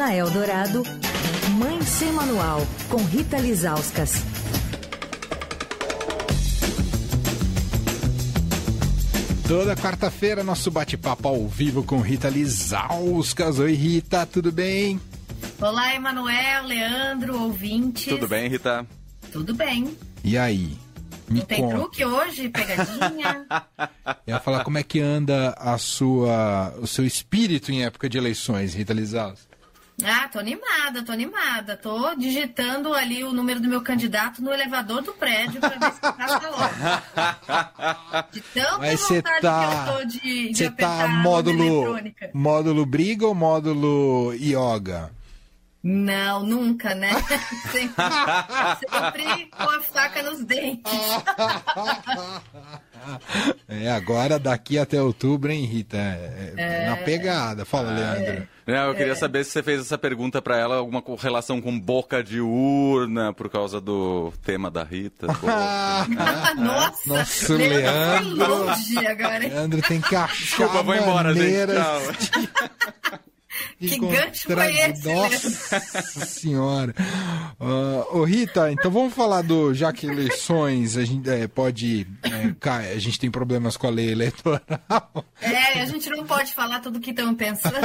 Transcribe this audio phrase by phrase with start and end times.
[0.00, 0.82] Na Eldorado,
[1.58, 4.14] Mãe Sem Manual, com Rita Lizauskas.
[9.46, 13.58] Toda quarta-feira, nosso bate-papo ao vivo com Rita Lizauskas.
[13.58, 14.98] Oi, Rita, tudo bem?
[15.60, 18.06] Olá, Emanuel, Leandro, ouvintes.
[18.06, 18.86] Tudo bem, Rita?
[19.30, 19.94] Tudo bem.
[20.24, 20.78] E aí?
[21.28, 21.76] Me Não tem conta.
[21.76, 22.48] truque hoje?
[22.48, 23.44] Pegadinha?
[24.26, 28.16] Eu ia falar como é que anda a sua, o seu espírito em época de
[28.16, 29.49] eleições, Rita Lizauskas.
[30.04, 31.76] Ah, tô animada, tô animada.
[31.76, 36.00] Tô digitando ali o número do meu candidato no elevador do prédio para ver se
[36.00, 38.30] passa logo.
[38.32, 41.96] De tanta Mas vontade tá, que eu tô de, de tá módulo,
[42.32, 45.10] módulo briga ou módulo yoga?
[45.82, 47.10] Não, nunca, né?
[47.72, 48.04] Sempre,
[48.80, 50.92] sempre com a faca nos dentes.
[53.72, 55.96] É, agora daqui até outubro, hein, Rita?
[55.96, 57.64] É, é, na pegada.
[57.64, 58.48] Fala, Leandro.
[58.66, 62.22] É, eu queria saber se você fez essa pergunta para ela, alguma relação com boca
[62.22, 65.28] de urna, por causa do tema da Rita.
[66.58, 68.64] Nossa, Nossa, Leandro.
[68.66, 71.72] Leandro, Leandro tem que achar Desculpa, vou embora, gente.
[71.72, 73.20] Tchau.
[73.78, 75.12] Que gancho foi esse?
[75.12, 76.94] Nossa senhora.
[77.58, 79.72] Uh, ô Rita, então vamos falar do.
[79.72, 82.06] Já que eleições, a gente é, pode.
[82.22, 85.24] É, a gente tem problemas com a lei eleitoral.
[85.40, 87.76] É, a gente não pode falar tudo o que estão pensando.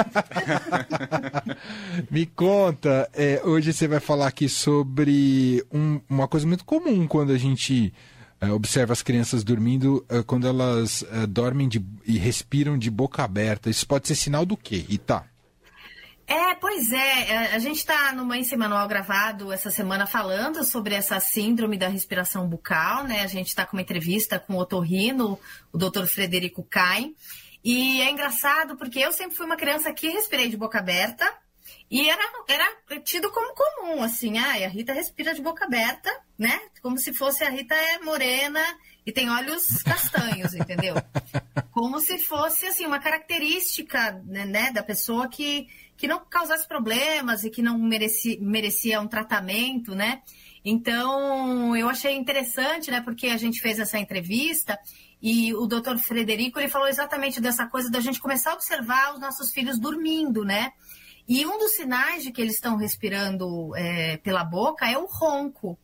[2.12, 7.32] Me conta, é, hoje você vai falar aqui sobre um, uma coisa muito comum quando
[7.32, 7.94] a gente.
[8.42, 13.24] É, observa as crianças dormindo é, quando elas é, dormem de, e respiram de boca
[13.24, 13.70] aberta.
[13.70, 15.24] Isso pode ser sinal do quê, Rita?
[16.28, 17.30] É, pois é.
[17.30, 21.88] é a gente está no Mãe Manual gravado essa semana falando sobre essa síndrome da
[21.88, 23.22] respiração bucal, né?
[23.22, 25.40] A gente está com uma entrevista com o otorrino,
[25.72, 27.16] o doutor Frederico Caim.
[27.64, 31.32] E é engraçado porque eu sempre fui uma criança que respirei de boca aberta
[31.90, 36.60] e era, era tido como comum, assim, ah, a Rita respira de boca aberta, né?
[36.82, 38.62] Como se fosse a Rita é morena
[39.06, 40.96] e tem olhos castanhos, entendeu?
[41.72, 47.44] Como se fosse, assim, uma característica né, né da pessoa que que não causasse problemas
[47.44, 50.22] e que não merecia, merecia um tratamento, né?
[50.64, 53.00] Então, eu achei interessante, né?
[53.02, 54.78] Porque a gente fez essa entrevista
[55.22, 59.20] e o doutor Frederico ele falou exatamente dessa coisa da gente começar a observar os
[59.20, 60.72] nossos filhos dormindo, né?
[61.28, 65.78] E um dos sinais de que eles estão respirando é, pela boca é o ronco.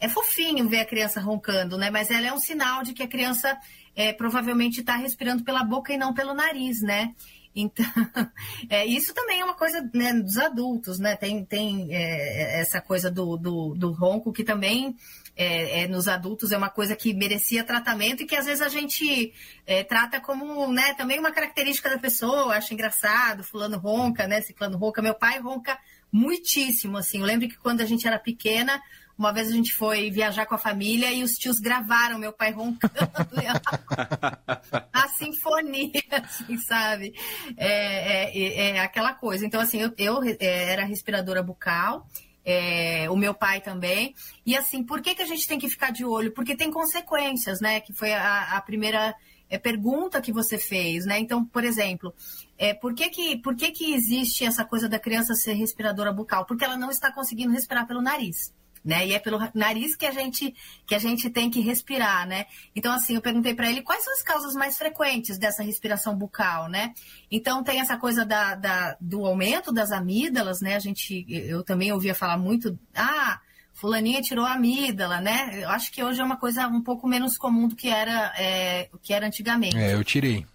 [0.00, 1.90] É fofinho ver a criança roncando, né?
[1.90, 3.58] Mas ela é um sinal de que a criança
[3.96, 7.14] é, provavelmente está respirando pela boca e não pelo nariz, né?
[7.60, 7.84] Então,
[8.70, 11.16] é, isso também é uma coisa né, dos adultos, né?
[11.16, 14.96] Tem, tem é, essa coisa do, do, do, ronco que também
[15.34, 18.68] é, é, nos adultos é uma coisa que merecia tratamento e que às vezes a
[18.68, 19.32] gente
[19.66, 24.40] é, trata como né, também uma característica da pessoa, acha engraçado, fulano ronca, né?
[24.40, 25.02] Ciclano ronca.
[25.02, 25.76] Meu pai ronca
[26.12, 27.18] muitíssimo, assim.
[27.18, 28.80] Eu lembro que quando a gente era pequena,
[29.18, 32.52] uma vez a gente foi viajar com a família e os tios gravaram meu pai
[32.52, 32.94] roncando.
[34.92, 35.90] a sinfonia,
[36.22, 37.12] assim, sabe?
[37.56, 39.44] É, é, é, aquela coisa.
[39.44, 42.06] Então, assim, eu, eu é, era respiradora bucal.
[42.44, 44.14] É, o meu pai também.
[44.46, 46.32] E assim, por que, que a gente tem que ficar de olho?
[46.32, 47.80] Porque tem consequências, né?
[47.80, 49.14] Que foi a, a primeira
[49.50, 51.18] é, pergunta que você fez, né?
[51.18, 52.14] Então, por exemplo,
[52.56, 56.46] é, por, que, que, por que, que existe essa coisa da criança ser respiradora bucal?
[56.46, 59.06] Porque ela não está conseguindo respirar pelo nariz né?
[59.06, 60.54] E é pelo nariz que a gente
[60.86, 62.46] que a gente tem que respirar, né?
[62.74, 66.68] Então assim, eu perguntei para ele quais são as causas mais frequentes dessa respiração bucal,
[66.68, 66.94] né?
[67.30, 70.76] Então tem essa coisa da, da, do aumento das amígdalas, né?
[70.76, 73.40] A gente eu também ouvia falar muito, ah,
[73.72, 75.62] fulaninha tirou a amígdala, né?
[75.62, 78.88] Eu acho que hoje é uma coisa um pouco menos comum do que era é,
[79.02, 79.76] que era antigamente.
[79.76, 80.46] É, eu tirei.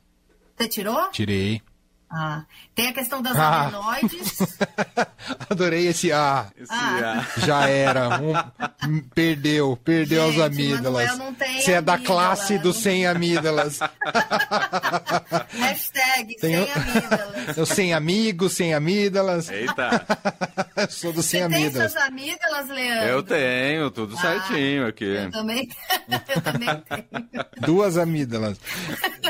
[0.56, 1.10] Você tirou?
[1.10, 1.62] Tirei.
[2.16, 2.44] Ah,
[2.76, 3.64] tem a questão das ah.
[3.64, 4.38] adenoides.
[5.50, 6.46] Adorei esse A.
[6.56, 7.26] Esse ah.
[7.38, 8.22] Já era.
[8.22, 11.10] Um, perdeu, perdeu Gente, as amígdalas.
[11.60, 13.80] Você é da classe dos sem amígdalas.
[15.58, 17.58] Hashtag tem sem amígdalas.
[17.58, 19.50] Eu sem amigos, sem amígdalas.
[19.50, 20.06] Eita.
[20.78, 21.94] Eu sou do sem amígdalas.
[21.94, 23.08] Você tem suas amígdalas, Leandro?
[23.08, 25.06] Eu tenho, tudo ah, certinho aqui.
[25.06, 25.68] Eu também,
[26.10, 27.46] eu também tenho.
[27.62, 28.60] Duas amígdalas.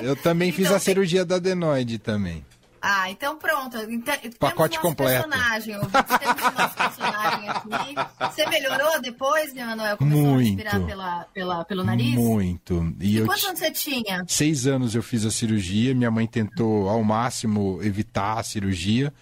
[0.02, 2.44] Eu também fiz então, a cirurgia da adenoide também.
[2.86, 3.78] Ah, então pronto.
[3.90, 5.30] Então, Pacote completo.
[5.30, 7.96] Personagem, temos nosso personagem aqui.
[8.20, 9.96] Você melhorou depois, né, Manuel?
[9.96, 10.40] Começou Muito.
[10.40, 12.14] a respirar pela, pela, pelo nariz?
[12.14, 12.94] Muito.
[13.00, 14.26] E, e quantos anos você tinha?
[14.28, 15.96] Seis anos eu fiz a cirurgia.
[15.96, 19.14] Minha mãe tentou ao máximo evitar a cirurgia.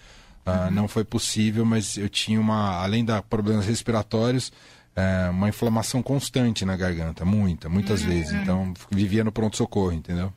[0.44, 6.02] Uh, Não foi possível, mas eu tinha uma, além da problemas respiratórios, uh, uma inflamação
[6.02, 8.08] constante na garganta, muita, muitas uhum.
[8.08, 8.32] vezes.
[8.32, 10.32] Então vivia no pronto socorro, entendeu?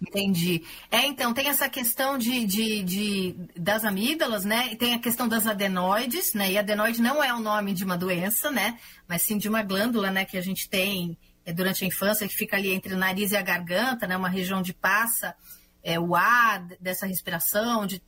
[0.00, 0.64] Entendi.
[0.90, 4.68] É, então, tem essa questão de, de, de, das amígdalas, né?
[4.72, 6.50] E tem a questão das adenoides, né?
[6.52, 8.78] E adenoide não é o nome de uma doença, né?
[9.06, 10.24] Mas sim de uma glândula, né?
[10.24, 13.36] Que a gente tem é, durante a infância, que fica ali entre o nariz e
[13.36, 14.16] a garganta, né?
[14.16, 15.34] Uma região de passa
[15.82, 18.02] é, o ar dessa respiração, de,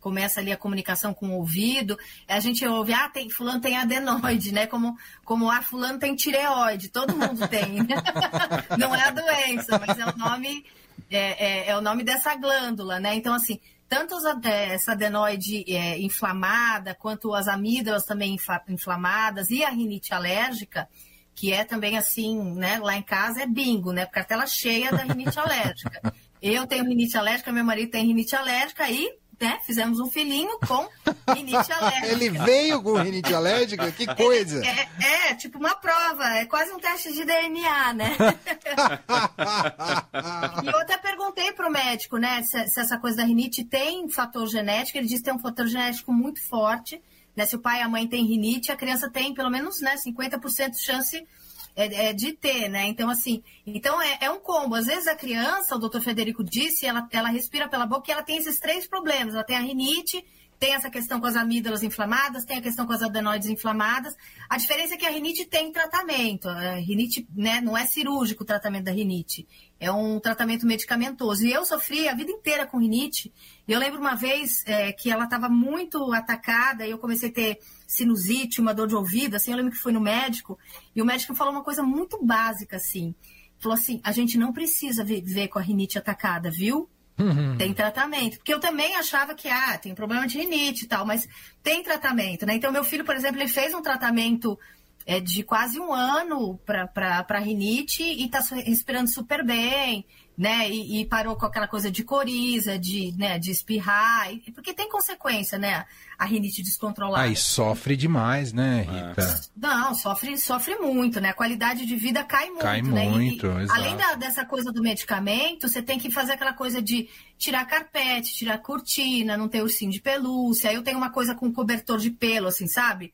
[0.00, 1.96] começa ali a comunicação com o ouvido,
[2.26, 4.66] a gente ouve, ah, tem, fulano tem adenoide, né?
[4.66, 7.82] Como, como ah, fulano tem tireoide, todo mundo tem.
[7.84, 7.94] Né?
[8.76, 10.64] Não é a doença, mas é o nome
[11.12, 13.14] é, é, é, o nome dessa glândula, né?
[13.14, 14.14] Então, assim, tanto
[14.44, 18.36] essa adenoide é, inflamada, quanto as amígdalas também
[18.68, 20.88] inflamadas e a rinite alérgica,
[21.34, 22.78] que é também assim, né?
[22.78, 24.06] Lá em casa é bingo, né?
[24.06, 26.00] Cartela cheia da rinite alérgica.
[26.40, 30.88] Eu tenho rinite alérgica, meu marido tem rinite alérgica e né, fizemos um filhinho com
[31.34, 32.06] rinite alérgica.
[32.06, 33.90] Ele veio com rinite alérgica?
[33.90, 34.64] Que coisa!
[34.64, 38.16] É, é, é, tipo uma prova, é quase um teste de DNA, né?
[40.62, 44.46] e eu até perguntei pro médico, né, se, se, essa coisa da rinite tem fator
[44.46, 44.98] genético.
[44.98, 47.02] Ele disse que tem um fator genético muito forte.
[47.34, 47.44] Né?
[47.44, 50.70] Se o pai e a mãe têm rinite, a criança tem pelo menos né, 50%
[50.70, 51.26] de chance
[51.74, 52.86] é, é, de ter, né?
[52.86, 54.74] Então, assim, então é, é, um combo.
[54.74, 58.22] Às vezes a criança, o doutor Federico disse, ela, ela respira pela boca e ela
[58.22, 59.34] tem esses três problemas.
[59.34, 60.24] Ela tem a rinite,
[60.62, 64.14] tem essa questão com as amígdalas inflamadas, tem a questão com as adenoides inflamadas.
[64.48, 66.48] A diferença é que a rinite tem tratamento.
[66.48, 69.44] A rinite né, não é cirúrgico o tratamento da rinite,
[69.80, 71.44] é um tratamento medicamentoso.
[71.44, 73.32] E eu sofri a vida inteira com rinite.
[73.66, 77.32] E eu lembro uma vez é, que ela estava muito atacada e eu comecei a
[77.32, 79.34] ter sinusite, uma dor de ouvido.
[79.34, 80.56] Assim, eu lembro que fui no médico
[80.94, 83.16] e o médico falou uma coisa muito básica assim.
[83.58, 86.88] Falou assim: a gente não precisa viver com a rinite atacada, viu?
[87.18, 87.56] Uhum.
[87.56, 88.38] Tem tratamento.
[88.38, 91.28] Porque eu também achava que, ah, tem problema de rinite e tal, mas
[91.62, 92.54] tem tratamento, né?
[92.54, 94.58] Então, meu filho, por exemplo, ele fez um tratamento
[95.06, 100.04] é, de quase um ano para rinite e está respirando super bem
[100.36, 100.68] né?
[100.68, 104.88] E, e, parou com aquela coisa de coriza, de, né, de espirrar, e, porque tem
[104.88, 105.84] consequência, né?
[106.18, 107.24] A rinite descontrolada.
[107.24, 109.22] Aí sofre demais, né, Rita?
[109.22, 109.40] É.
[109.56, 111.30] Não, sofre, sofre muito, né?
[111.30, 113.08] A qualidade de vida cai muito, cai né?
[113.08, 117.08] muito, e, além da, dessa coisa do medicamento, você tem que fazer aquela coisa de
[117.36, 120.70] tirar carpete, tirar cortina, não ter ursinho de pelúcia.
[120.70, 123.12] Aí eu tenho uma coisa com cobertor de pelo, assim, sabe?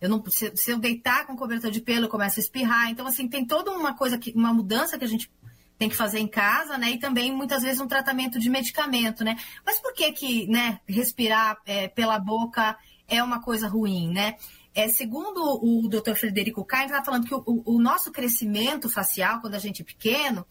[0.00, 2.90] Eu não, se, se eu deitar com cobertor de pelo, eu começo a espirrar.
[2.90, 5.30] Então, assim, tem toda uma coisa, que, uma mudança que a gente
[5.78, 6.90] tem que fazer em casa, né?
[6.90, 9.36] E também muitas vezes um tratamento de medicamento, né?
[9.64, 12.76] Mas por que que, né, respirar é, pela boca
[13.08, 14.36] é uma coisa ruim, né?
[14.74, 16.14] É, segundo o Dr.
[16.14, 20.46] Frederico Caim, está falando que o, o, nosso crescimento facial, quando a gente é pequeno,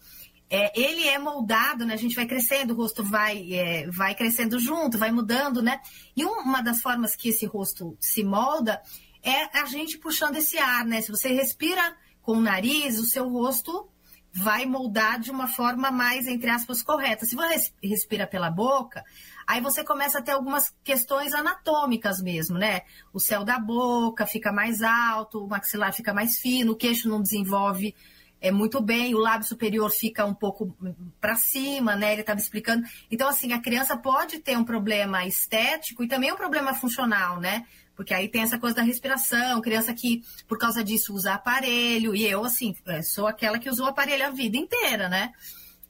[0.50, 1.94] é, ele é moldado, né?
[1.94, 5.80] A gente vai crescendo, o rosto vai, é, vai crescendo junto, vai mudando, né?
[6.16, 8.80] E uma das formas que esse rosto se molda
[9.26, 11.00] é a gente puxando esse ar, né?
[11.00, 13.88] Se você respira com o nariz, o seu rosto
[14.32, 17.26] vai moldar de uma forma mais, entre aspas, correta.
[17.26, 19.02] Se você respira pela boca,
[19.46, 22.82] aí você começa a ter algumas questões anatômicas mesmo, né?
[23.12, 27.20] O céu da boca fica mais alto, o maxilar fica mais fino, o queixo não
[27.20, 27.94] desenvolve
[28.40, 30.76] é muito bem, o lábio superior fica um pouco
[31.20, 32.12] para cima, né?
[32.12, 32.86] Ele estava explicando.
[33.10, 37.66] Então, assim, a criança pode ter um problema estético e também um problema funcional, né?
[37.96, 42.14] Porque aí tem essa coisa da respiração, criança que, por causa disso, usa aparelho.
[42.14, 45.32] E eu, assim, é, sou aquela que usou aparelho a vida inteira, né?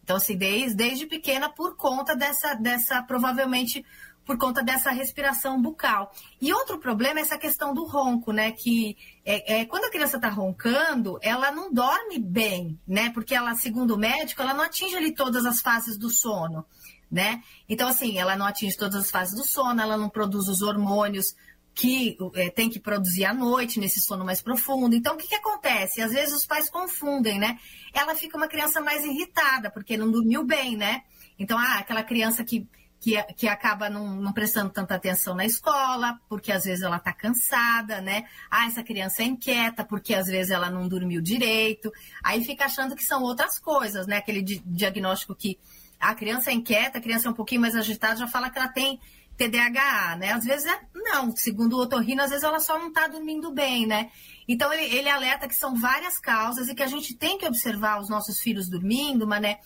[0.05, 3.85] Então, assim, desde, desde pequena, por conta dessa, dessa, provavelmente,
[4.25, 6.13] por conta dessa respiração bucal.
[6.41, 8.53] E outro problema é essa questão do ronco, né?
[8.53, 13.11] Que é, é quando a criança está roncando, ela não dorme bem, né?
[13.11, 16.65] Porque ela, segundo o médico, ela não atinge ali todas as fases do sono,
[17.11, 17.43] né?
[17.69, 21.35] Então, assim, ela não atinge todas as fases do sono, ela não produz os hormônios
[21.77, 24.97] que é, tem que produzir à noite, nesse sono mais profundo.
[24.97, 26.01] Então, o que, que acontece?
[26.01, 27.59] Às vezes os pais confundem, né?
[27.93, 31.03] Ela fica uma criança mais irritada, porque não dormiu bem, né?
[31.39, 32.67] Então, ah, aquela criança que,
[32.99, 37.13] que, que acaba não, não prestando tanta atenção na escola, porque às vezes ela está
[37.13, 38.25] cansada, né?
[38.51, 41.93] Ah, essa criança é inquieta, porque às vezes ela não dormiu direito.
[42.25, 44.17] Aí fica achando que são outras coisas, né?
[44.17, 45.59] Aquele diagnóstico que
[46.01, 48.69] a criança é inquieta, a criança é um pouquinho mais agitada, já fala que ela
[48.69, 48.99] tem
[49.37, 50.33] TDAH, né?
[50.33, 53.87] Às vezes é, não, segundo o otorrino, às vezes ela só não está dormindo bem,
[53.87, 54.11] né?
[54.49, 58.01] Então ele, ele alerta que são várias causas e que a gente tem que observar
[58.01, 59.59] os nossos filhos dormindo, mas, né?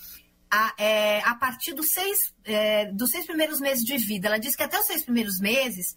[0.52, 4.26] A, é, a partir dos seis, é, dos seis primeiros meses de vida.
[4.28, 5.96] Ela diz que até os seis primeiros meses,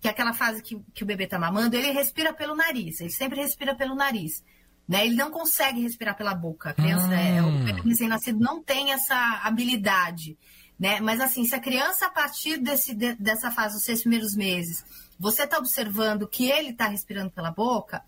[0.00, 3.10] que é aquela fase que, que o bebê está mamando, ele respira pelo nariz, ele
[3.10, 4.44] sempre respira pelo nariz.
[4.88, 5.04] Né?
[5.04, 6.70] Ele não consegue respirar pela boca.
[6.70, 7.12] A criança, hum.
[7.12, 10.38] é, o recém-nascido não tem essa habilidade.
[10.78, 11.00] Né?
[11.00, 14.84] Mas assim, se a criança, a partir desse, de, dessa fase, dos seis primeiros meses,
[15.18, 18.02] você está observando que ele está respirando pela boca,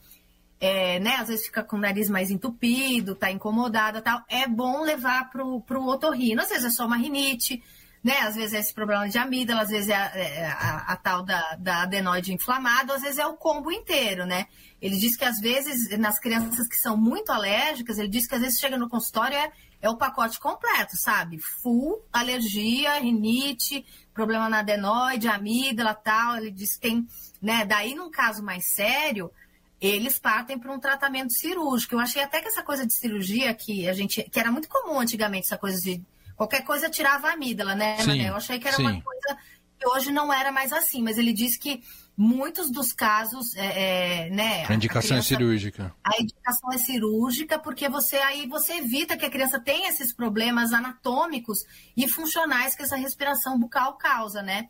[0.60, 4.82] é, né, às vezes fica com o nariz mais entupido, tá incomodada tal, é bom
[4.82, 6.42] levar pro, pro otorrino.
[6.42, 7.62] Às vezes é só uma rinite,
[8.02, 8.18] né?
[8.20, 11.22] Às vezes é esse problema de amígdala, às vezes é a, é a, a tal
[11.22, 14.46] da, da adenoide inflamada, às vezes é o combo inteiro, né?
[14.80, 18.40] Ele diz que às vezes, nas crianças que são muito alérgicas, ele diz que às
[18.40, 19.52] vezes chega no consultório é,
[19.82, 21.38] é o pacote completo, sabe?
[21.62, 26.38] Full, alergia, rinite, problema na adenoide, amígdala tal.
[26.38, 27.06] Ele diz que tem,
[27.40, 27.66] né?
[27.66, 29.30] Daí, num caso mais sério,
[29.78, 31.94] eles partem para um tratamento cirúrgico.
[31.94, 35.00] Eu achei até que essa coisa de cirurgia que a gente, que era muito comum
[35.00, 36.02] antigamente, essa coisa de
[36.40, 38.30] qualquer coisa tirava a amígdala, né, sim, Mané?
[38.30, 38.82] Eu achei que era sim.
[38.82, 39.36] uma coisa
[39.78, 41.82] que hoje não era mais assim, mas ele disse que
[42.16, 44.64] muitos dos casos, é, é, né?
[44.66, 45.94] A indicação a criança, é cirúrgica.
[46.02, 50.72] A indicação é cirúrgica porque você aí você evita que a criança tenha esses problemas
[50.72, 51.58] anatômicos
[51.94, 54.68] e funcionais que essa respiração bucal causa, né?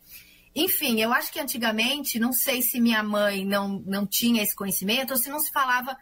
[0.53, 5.11] Enfim, eu acho que antigamente, não sei se minha mãe não, não tinha esse conhecimento
[5.11, 5.95] ou se não se falava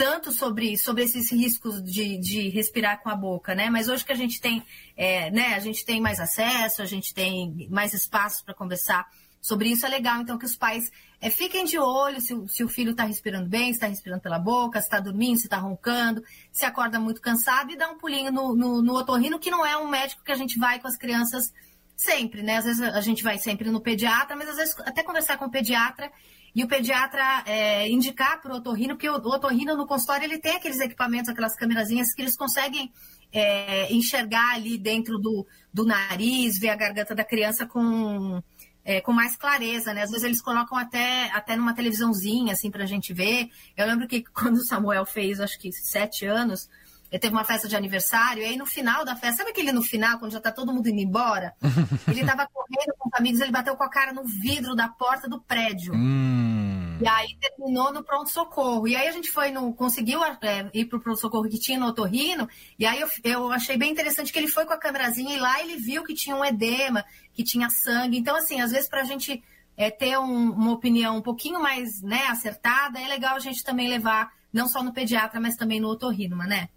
[0.00, 3.68] tanto sobre, sobre esses riscos de, de respirar com a boca, né?
[3.68, 4.64] Mas hoje que a gente tem,
[4.96, 9.06] é, né, a gente tem mais acesso, a gente tem mais espaços para conversar
[9.42, 10.90] sobre isso, é legal, então, que os pais
[11.20, 14.38] é, fiquem de olho se, se o filho está respirando bem, se está respirando pela
[14.38, 18.32] boca, se está dormindo, se está roncando, se acorda muito cansado e dá um pulinho
[18.32, 20.96] no, no, no otorrino, que não é um médico que a gente vai com as
[20.96, 21.52] crianças
[22.00, 22.56] Sempre, né?
[22.56, 25.50] Às vezes a gente vai sempre no pediatra, mas às vezes até conversar com o
[25.50, 26.10] pediatra
[26.54, 30.56] e o pediatra é, indicar para o otorrino, porque o, otorrino no consultório ele tem
[30.56, 32.92] aqueles equipamentos, aquelas câmerazinhas que eles conseguem
[33.32, 38.42] é, enxergar ali dentro do, do nariz, ver a garganta da criança com,
[38.84, 40.02] é, com mais clareza, né?
[40.02, 43.48] Às vezes eles colocam até, até numa televisãozinha, assim, para a gente ver.
[43.76, 46.68] Eu lembro que quando o Samuel fez, acho que sete anos,
[47.10, 49.82] ele teve uma festa de aniversário, e aí no final da festa, sabe aquele no
[49.82, 51.54] final, quando já tá todo mundo indo embora?
[52.08, 55.28] ele tava correndo com os amigos, ele bateu com a cara no vidro da porta
[55.28, 55.92] do prédio.
[55.94, 56.98] Hum.
[57.00, 58.86] E aí terminou no pronto-socorro.
[58.86, 59.72] E aí a gente foi no.
[59.72, 62.48] conseguiu é, ir pro pronto-socorro que tinha no otorrino,
[62.78, 65.60] e aí eu, eu achei bem interessante que ele foi com a câmerazinha e lá
[65.60, 68.18] ele viu que tinha um edema, que tinha sangue.
[68.18, 69.42] Então, assim, às vezes pra gente
[69.76, 73.88] é, ter um, uma opinião um pouquinho mais né, acertada, é legal a gente também
[73.88, 76.68] levar, não só no pediatra, mas também no otorrino, né?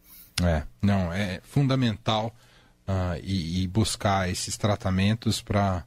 [0.41, 2.33] É, não, é fundamental
[2.87, 5.85] uh, e, e, buscar esses tratamentos para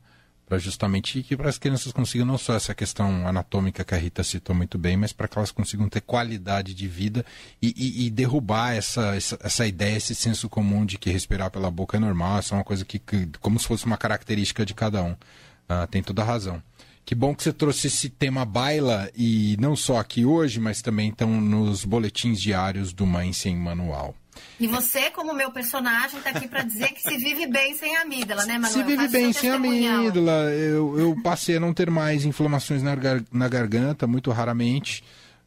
[0.52, 4.54] justamente que para as crianças consigam não só essa questão anatômica que a Rita citou
[4.54, 7.26] muito bem, mas para que elas consigam ter qualidade de vida
[7.60, 11.70] e, e, e derrubar essa, essa, essa, ideia, esse senso comum de que respirar pela
[11.70, 14.74] boca é normal, essa é uma coisa que, que como se fosse uma característica de
[14.74, 15.12] cada um.
[15.12, 16.62] Uh, tem toda a razão.
[17.04, 21.10] Que bom que você trouxe esse tema baila e não só aqui hoje, mas também
[21.10, 24.14] estão nos boletins diários do Mãe Sem Manual.
[24.58, 28.44] E você, como meu personagem, está aqui para dizer que se vive bem sem amígdala,
[28.44, 28.72] né, Manuel?
[28.72, 30.50] Se vive bem sem amígdala.
[30.52, 35.02] Eu, eu passei a não ter mais inflamações na, gar na garganta, muito raramente.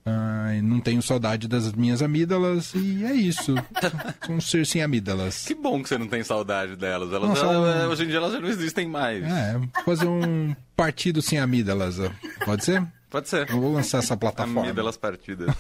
[0.06, 3.54] Uh, não tenho saudade das minhas amígdalas e é isso.
[4.26, 5.46] Sou um ser sem amígdalas.
[5.46, 7.12] Que bom que você não tem saudade delas.
[7.12, 9.24] Elas, Nossa, elas, hoje em dia elas já não existem mais.
[9.24, 11.98] É, fazer um partido sem amígdalas.
[12.46, 12.84] Pode ser?
[13.10, 13.50] Pode ser.
[13.50, 14.62] Eu vou lançar essa plataforma.
[14.62, 15.50] Amígdalas partidas.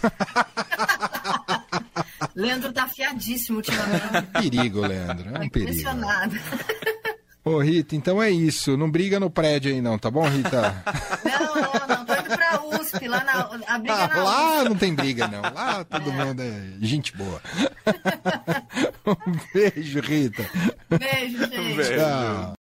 [2.39, 4.27] Leandro tá afiadíssimo ultimamente.
[4.31, 5.29] perigo, Leandro.
[5.35, 5.71] É um perigo.
[5.71, 6.39] Impressionado.
[7.43, 8.77] Ô, Rita, então é isso.
[8.77, 10.83] Não briga no prédio aí, não, tá bom, Rita?
[11.25, 12.05] Não, não, não.
[12.05, 13.33] Tô indo pra USP, lá na.
[13.67, 14.69] A briga ah, na lá USP.
[14.69, 15.41] não tem briga, não.
[15.41, 16.13] Lá todo é.
[16.13, 17.41] mundo é gente boa.
[19.05, 20.49] um beijo, Rita.
[20.89, 21.95] Beijo, gente.
[21.95, 22.53] Tchau.